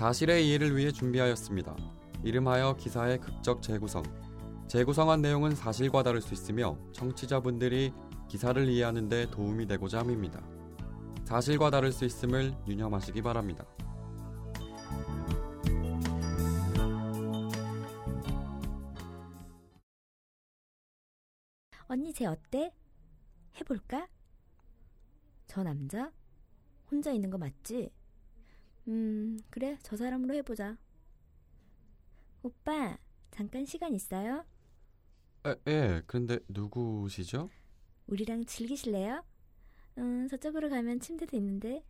사실의 0.00 0.48
이해를 0.48 0.74
위해 0.78 0.90
준비하였습니다. 0.90 1.76
이름하여 2.24 2.76
기사의 2.76 3.18
극적 3.20 3.60
재구성. 3.60 4.02
재구성한 4.66 5.20
내용은 5.20 5.54
사실과 5.54 6.02
다를 6.02 6.22
수 6.22 6.32
있으며 6.32 6.78
청취자분들이 6.94 7.92
기사를 8.26 8.66
이해하는 8.66 9.10
데 9.10 9.30
도움이 9.30 9.66
되고자 9.66 9.98
함입니다. 9.98 10.40
사실과 11.26 11.68
다를 11.68 11.92
수 11.92 12.06
있음을 12.06 12.56
유념하시기 12.66 13.20
바랍니다. 13.20 13.66
언니 21.88 22.14
쟤 22.14 22.24
어때? 22.24 22.72
해볼까? 23.60 24.08
저 25.46 25.62
남자? 25.62 26.10
혼자 26.90 27.12
있는 27.12 27.28
거 27.28 27.36
맞지? 27.36 27.99
음, 28.88 29.38
그래, 29.50 29.78
저 29.82 29.96
사람으로 29.96 30.34
해보자. 30.34 30.76
오빠, 32.42 32.98
잠깐 33.30 33.64
시간 33.64 33.94
있어요? 33.94 34.44
에, 35.46 35.54
예, 35.68 36.02
그런데 36.06 36.38
누구시죠? 36.48 37.50
우리랑 38.06 38.44
즐기실래요? 38.46 39.24
음, 39.98 40.28
저쪽으로 40.28 40.68
가면 40.68 41.00
침대도 41.00 41.36
있는데. 41.36 41.84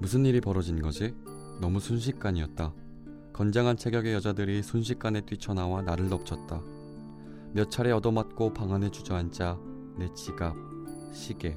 무슨 0.00 0.24
일이 0.24 0.40
벌어진 0.40 0.80
거지? 0.80 1.14
너무 1.60 1.78
순식간이었다. 1.78 2.72
건장한 3.32 3.76
체격의 3.76 4.14
여자들이 4.14 4.62
순식간에 4.62 5.20
뛰쳐나와 5.22 5.82
나를 5.82 6.08
덮쳤다. 6.08 6.62
몇 7.52 7.68
차례 7.68 7.90
얻어맞고 7.90 8.54
방 8.54 8.72
안에 8.72 8.90
주저앉자 8.90 9.58
내 9.96 10.12
지갑, 10.14 10.54
시계, 11.12 11.56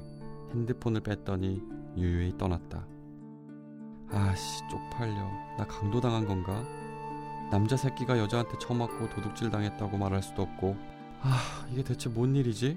핸드폰을 0.50 1.00
뺐더니 1.00 1.62
유유히 1.96 2.36
떠났다. 2.36 2.86
아씨, 4.08 4.60
쪽팔려. 4.68 5.14
나 5.56 5.66
강도당한 5.66 6.26
건가? 6.26 6.64
남자 7.50 7.76
새끼가 7.76 8.18
여자한테 8.18 8.58
처맞고 8.58 9.08
도둑질 9.10 9.50
당했다고 9.50 9.96
말할 9.96 10.22
수도 10.22 10.42
없고, 10.42 10.76
아, 11.20 11.66
이게 11.72 11.84
대체 11.84 12.08
뭔 12.08 12.34
일이지? 12.34 12.76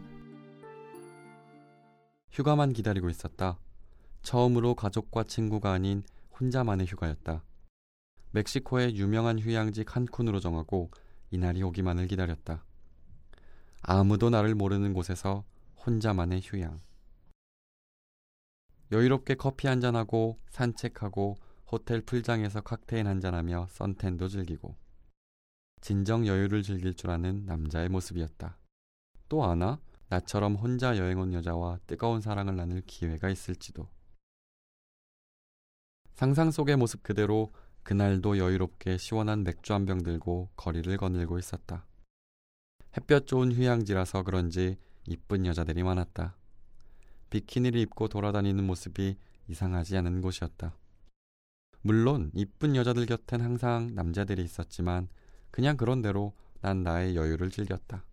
휴가만 2.32 2.74
기다리고 2.74 3.10
있었다. 3.10 3.58
처음으로 4.22 4.76
가족과 4.76 5.24
친구가 5.24 5.72
아닌 5.72 6.04
혼자만의 6.40 6.86
휴가였다. 6.86 7.44
멕시코의 8.32 8.96
유명한 8.96 9.40
휴양지 9.40 9.86
칸쿤으로 9.86 10.40
정하고 10.40 10.92
이날이 11.32 11.64
오기만을 11.64 12.08
기다렸다. 12.08 12.64
아무도 13.82 14.30
나를 14.30 14.56
모르는 14.56 14.94
곳에서 14.94 15.46
혼자만의 15.86 16.42
휴양. 16.44 16.82
여유롭게 18.92 19.36
커피 19.36 19.68
한잔하고 19.68 20.40
산책하고 20.50 21.38
호텔 21.72 22.02
풀장에서 22.02 22.62
칵테일 22.62 23.08
한잔하며 23.08 23.68
선탠도 23.70 24.30
즐기고 24.30 24.76
진정 25.82 26.26
여유를 26.26 26.64
즐길 26.64 26.94
줄 26.96 27.10
아는 27.12 27.46
남자의 27.46 27.90
모습이었다. 27.90 28.58
또 29.30 29.44
아나? 29.46 29.80
나처럼 30.10 30.56
혼자 30.56 30.98
여행 30.98 31.20
온 31.20 31.34
여자와 31.34 31.80
뜨거운 31.86 32.22
사랑을 32.22 32.56
나눌 32.56 32.82
기회가 32.82 33.30
있을지도. 33.30 33.90
상상 36.16 36.50
속의 36.50 36.78
모습 36.78 37.04
그대로 37.04 37.54
그날도 37.84 38.38
여유롭게 38.38 38.98
시원한 38.98 39.44
맥주 39.44 39.74
한 39.74 39.86
병 39.86 40.02
들고 40.04 40.50
거리를 40.56 40.96
거닐고 40.98 41.38
있었다. 41.38 41.86
햇볕 42.98 43.28
좋은 43.28 43.52
휴양지라서 43.52 44.24
그런지 44.24 44.76
이쁜 45.06 45.46
여자들이 45.46 45.84
많았다. 45.84 46.36
비키니를 47.30 47.80
입고 47.82 48.08
돌아다니는 48.08 48.64
모습이 48.64 49.18
이상하지 49.48 49.98
않은 49.98 50.22
곳이었다. 50.22 50.76
물론 51.82 52.32
이쁜 52.34 52.76
여자들 52.76 53.06
곁엔 53.06 53.42
항상 53.42 53.94
남자들이 53.94 54.44
있었지만 54.44 55.10
그냥 55.52 55.78
그런 55.78 56.02
대로 56.02 56.34
난 56.62 56.82
나의 56.82 57.16
여유를 57.16 57.52
즐겼다. 57.52 58.04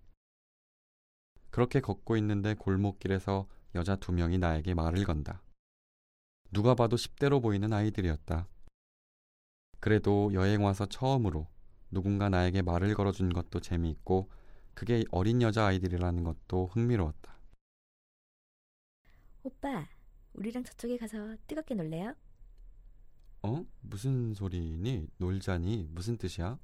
그렇게 1.49 1.81
걷고 1.81 2.19
있는데 2.19 2.53
골목길에서 2.53 3.49
여자 3.77 3.97
두 3.97 4.12
명이 4.12 4.37
나에게 4.37 4.75
말을 4.75 5.05
건다. 5.05 5.43
누가 6.53 6.75
봐도 6.75 6.97
10대로 6.97 7.41
보이는 7.41 7.73
아이들이었다. 7.73 8.47
그래도 9.81 10.31
여행 10.34 10.62
와서 10.62 10.84
처음으로 10.84 11.47
누군가 11.91 12.28
나에게 12.28 12.61
말을 12.61 12.94
걸어준 12.94 13.33
것도 13.33 13.61
재미있고 13.61 14.28
그게 14.75 15.05
어린 15.11 15.41
여자 15.43 15.67
아이들이라는 15.67 16.25
것도 16.25 16.67
흥미로웠다. 16.67 17.35
오빠, 19.43 19.89
우리랑 20.35 20.65
저쪽에 20.65 20.97
가서 20.97 21.37
뜨겁게 21.47 21.75
놀래요? 21.75 22.15
어? 23.43 23.65
무슨 23.81 24.35
소리니? 24.35 25.07
놀자니? 25.19 25.89
무슨 25.91 26.17
뜻이야? 26.17 26.59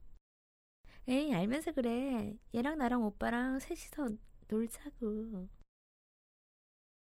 에이, 1.08 1.34
알면서 1.34 1.72
그래. 1.72 2.36
얘랑 2.54 2.78
나랑 2.78 3.04
오빠랑 3.04 3.58
셋이서 3.58 4.08
놀자고. 4.48 5.48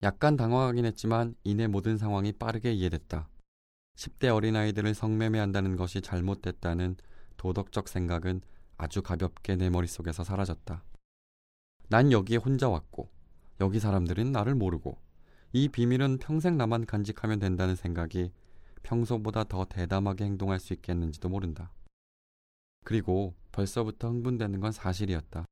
약간 0.02 0.36
당황하긴 0.36 0.84
했지만 0.84 1.34
이내 1.44 1.66
모든 1.66 1.96
상황이 1.96 2.32
빠르게 2.32 2.72
이해됐다. 2.72 3.28
10대 3.96 4.34
어린아이들을 4.34 4.92
성매매한다는 4.94 5.76
것이 5.76 6.02
잘못됐다는 6.02 6.96
도덕적 7.36 7.88
생각은 7.88 8.42
아주 8.76 9.02
가볍게 9.02 9.56
내 9.56 9.70
머릿속에서 9.70 10.24
사라졌다. 10.24 10.84
난 11.88 12.12
여기에 12.12 12.38
혼자 12.38 12.68
왔고, 12.68 13.10
여기 13.60 13.78
사람들은 13.80 14.32
나를 14.32 14.54
모르고, 14.54 14.98
이 15.52 15.68
비밀은 15.68 16.18
평생 16.18 16.56
나만 16.56 16.86
간직하면 16.86 17.38
된다는 17.38 17.76
생각이 17.76 18.32
평소보다 18.82 19.44
더 19.44 19.64
대담하게 19.64 20.24
행동할 20.24 20.58
수 20.58 20.72
있겠는지도 20.72 21.28
모른다. 21.28 21.72
그리고 22.84 23.34
벌써부터 23.52 24.08
흥분되는 24.08 24.60
건 24.60 24.72
사실이었다. 24.72 25.46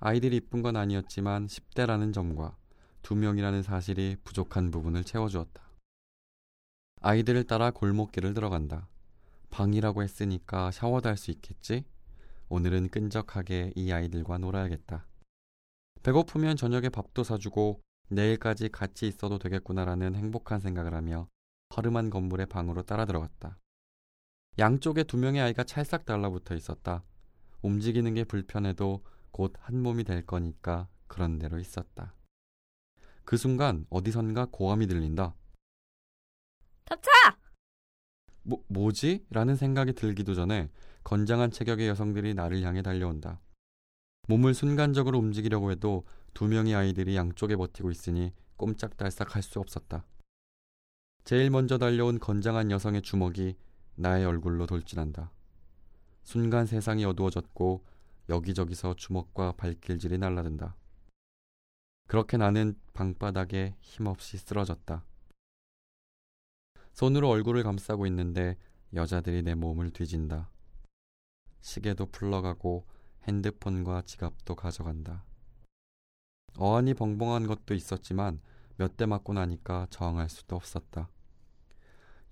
아이들이 0.00 0.36
이쁜 0.36 0.62
건 0.62 0.76
아니었지만 0.76 1.46
10대라는 1.46 2.12
점과 2.12 2.56
두 3.02 3.16
명이라는 3.16 3.62
사실이 3.62 4.16
부족한 4.22 4.70
부분을 4.70 5.02
채워주었다. 5.02 5.62
아이들을 7.00 7.44
따라 7.44 7.70
골목길을 7.70 8.34
들어간다. 8.34 8.88
방이라고 9.50 10.02
했으니까 10.02 10.70
샤워도 10.70 11.08
할 11.08 11.16
수 11.16 11.30
있겠지? 11.30 11.84
오늘은 12.50 12.88
끈적하게 12.88 13.72
이 13.76 13.92
아이들과 13.92 14.38
놀아야겠다. 14.38 15.06
배고프면 16.02 16.56
저녁에 16.56 16.88
밥도 16.88 17.22
사주고 17.24 17.82
내일까지 18.08 18.70
같이 18.70 19.06
있어도 19.06 19.38
되겠구나라는 19.38 20.14
행복한 20.14 20.60
생각을 20.60 20.94
하며 20.94 21.28
허름한 21.76 22.08
건물의 22.08 22.46
방으로 22.46 22.82
따라 22.82 23.04
들어갔다. 23.04 23.58
양쪽에 24.58 25.04
두 25.04 25.18
명의 25.18 25.42
아이가 25.42 25.62
찰싹 25.62 26.06
달라붙어 26.06 26.54
있었다. 26.54 27.04
움직이는 27.62 28.14
게 28.14 28.24
불편해도 28.24 29.04
곧 29.30 29.52
한 29.60 29.82
몸이 29.82 30.04
될 30.04 30.24
거니까 30.24 30.88
그런 31.06 31.38
대로 31.38 31.58
있었다. 31.58 32.14
그 33.24 33.36
순간 33.36 33.84
어디선가 33.90 34.46
고함이 34.50 34.86
들린다. 34.86 35.34
덮쳐! 36.86 37.10
뭐, 38.42 38.64
뭐지? 38.68 39.26
라는 39.28 39.54
생각이 39.54 39.92
들기도 39.92 40.34
전에 40.34 40.70
건장한 41.08 41.50
체격의 41.50 41.88
여성들이 41.88 42.34
나를 42.34 42.60
향해 42.64 42.82
달려온다. 42.82 43.40
몸을 44.26 44.52
순간적으로 44.52 45.18
움직이려고 45.18 45.70
해도 45.70 46.04
두 46.34 46.46
명의 46.46 46.74
아이들이 46.74 47.16
양쪽에 47.16 47.56
버티고 47.56 47.90
있으니 47.90 48.34
꼼짝달싹 48.58 49.34
할 49.34 49.42
수 49.42 49.58
없었다. 49.58 50.04
제일 51.24 51.48
먼저 51.48 51.78
달려온 51.78 52.18
건장한 52.18 52.70
여성의 52.70 53.00
주먹이 53.00 53.56
나의 53.94 54.26
얼굴로 54.26 54.66
돌진한다. 54.66 55.32
순간 56.24 56.66
세상이 56.66 57.06
어두워졌고 57.06 57.86
여기저기서 58.28 58.96
주먹과 58.96 59.52
발길질이 59.52 60.18
날라든다. 60.18 60.76
그렇게 62.06 62.36
나는 62.36 62.78
방바닥에 62.92 63.76
힘없이 63.80 64.36
쓰러졌다. 64.36 65.06
손으로 66.92 67.30
얼굴을 67.30 67.62
감싸고 67.62 68.06
있는데 68.08 68.58
여자들이 68.92 69.42
내 69.42 69.54
몸을 69.54 69.88
뒤진다. 69.90 70.50
시계도 71.60 72.06
풀러가고 72.06 72.86
핸드폰과 73.26 74.02
지갑도 74.02 74.54
가져간다. 74.54 75.24
어안이 76.58 76.94
벙벙한 76.94 77.46
것도 77.46 77.74
있었지만 77.74 78.40
몇 78.76 78.96
대 78.96 79.06
맞고 79.06 79.32
나니까 79.32 79.86
저항할 79.90 80.28
수도 80.28 80.56
없었다. 80.56 81.08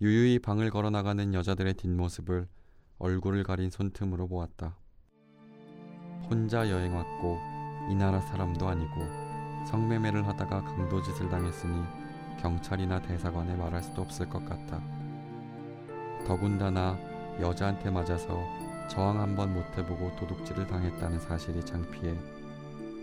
유유히 0.01 0.39
방을 0.39 0.71
걸어 0.71 0.91
나가는 0.91 1.35
여자들의 1.35 1.75
뒷모습을 1.75 2.49
얼굴을 2.99 3.43
가린 3.45 3.71
손틈으로 3.71 4.29
보았다. 4.29 4.77
혼자 6.31 6.69
여행 6.71 6.95
왔고 6.97 7.39
이 7.91 7.95
나라 7.95 8.21
사람도 8.21 8.67
아니고 8.69 8.95
성매매를 9.71 10.27
하다가 10.27 10.63
강도짓을 10.65 11.29
당했으니 11.29 11.83
경찰이나 12.41 13.01
대사관에 13.03 13.55
말할 13.57 13.83
수도 13.83 14.03
없을 14.03 14.29
것 14.29 14.45
같다. 14.45 14.81
더군다나 16.27 16.99
여자한테 17.41 17.91
맞아서 17.91 18.39
저항 18.89 19.21
한번 19.21 19.53
못해보고 19.53 20.15
도둑질을 20.17 20.67
당했다는 20.67 21.21
사실이 21.21 21.65
창피해 21.65 22.15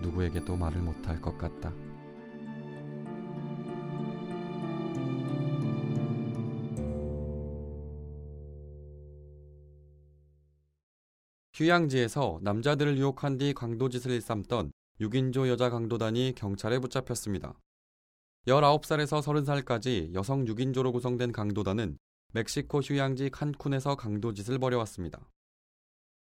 누구에게도 0.02 0.56
말을 0.56 0.82
못할 0.82 1.22
것 1.22 1.38
같다. 1.38 1.74
휴양지에서 11.54 12.40
남자들을 12.42 12.98
유혹한 12.98 13.38
뒤 13.38 13.54
강도짓을 13.54 14.12
일삼던 14.12 14.72
6인조 15.00 15.48
여자 15.48 15.70
강도단이 15.70 16.34
경찰에 16.36 16.80
붙잡혔습니다. 16.80 17.60
19살에서 18.48 19.22
30살까지 19.22 20.14
여성 20.16 20.46
6인조로 20.46 20.92
구성된 20.92 21.32
강도단은 21.32 21.98
멕시코 22.32 22.80
휴양지 22.80 23.30
칸쿤에서 23.30 23.96
강도짓을 23.96 24.58
벌여왔습니다. 24.58 25.30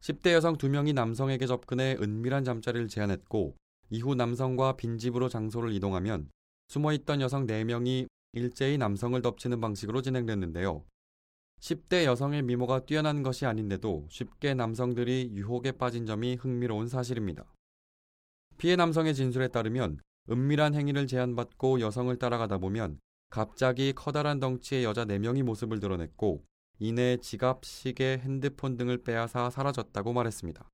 10대 0.03 0.33
여성 0.33 0.57
2명이 0.57 0.93
남성에게 0.93 1.47
접근해 1.47 1.95
은밀한 2.01 2.43
잠자리를 2.43 2.89
제안했고 2.89 3.55
이후 3.89 4.15
남성과 4.15 4.75
빈집으로 4.75 5.29
장소를 5.29 5.71
이동하면 5.71 6.29
숨어있던 6.67 7.21
여성 7.21 7.47
4명이 7.47 8.07
일제히 8.33 8.77
남성을 8.77 9.21
덮치는 9.21 9.61
방식으로 9.61 10.01
진행됐는데요. 10.01 10.83
10대 11.61 12.03
여성의 12.03 12.41
미모가 12.41 12.85
뛰어난 12.85 13.23
것이 13.23 13.45
아닌데도 13.45 14.07
쉽게 14.09 14.55
남성들이 14.55 15.31
유혹에 15.35 15.71
빠진 15.71 16.05
점이 16.05 16.35
흥미로운 16.35 16.89
사실입니다. 16.89 17.45
피해 18.57 18.75
남성의 18.75 19.15
진술에 19.15 19.47
따르면 19.47 20.01
은밀한 20.29 20.73
행위를 20.73 21.07
제안받고 21.07 21.79
여성을 21.79 22.13
따라가다 22.17 22.57
보면 22.57 22.99
갑자기 23.29 23.93
커다란 23.93 24.41
덩치의 24.41 24.83
여자 24.83 25.05
4명이 25.05 25.43
모습을 25.43 25.79
드러냈고 25.79 26.43
이내 26.79 27.17
지갑, 27.17 27.65
시계, 27.65 28.17
핸드폰 28.17 28.77
등을 28.77 29.03
빼앗아 29.03 29.49
사라졌다고 29.49 30.13
말했습니다. 30.13 30.69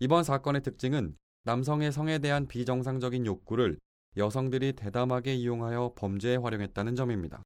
이번 0.00 0.24
사건의 0.24 0.62
특징은 0.62 1.16
남성의 1.44 1.92
성에 1.92 2.18
대한 2.18 2.46
비정상적인 2.46 3.26
욕구를 3.26 3.78
여성들이 4.16 4.72
대담하게 4.72 5.34
이용하여 5.34 5.94
범죄에 5.96 6.36
활용했다는 6.36 6.96
점입니다. 6.96 7.36